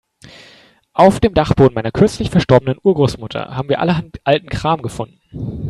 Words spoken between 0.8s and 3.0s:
Auf dem Dachboden meiner kürzlich verstorbenen